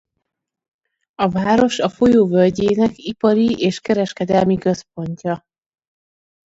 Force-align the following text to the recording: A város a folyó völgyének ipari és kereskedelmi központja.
A 1.15 1.29
város 1.29 1.79
a 1.79 1.89
folyó 1.89 2.27
völgyének 2.27 2.91
ipari 2.97 3.55
és 3.63 3.79
kereskedelmi 3.79 4.57
központja. 4.57 5.41